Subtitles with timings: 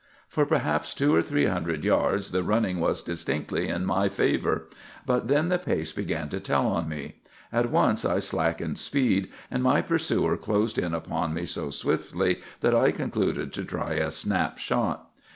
[0.27, 4.67] "For perhaps two or three hundred yards the running was distinctly in my favor,
[5.05, 7.17] but then the pace began to tell on me.
[7.53, 12.73] At once I slackened speed, and my pursuer closed in upon me so swiftly that
[12.73, 15.11] I concluded to try a snap shot.